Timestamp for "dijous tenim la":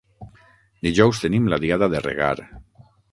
0.87-1.59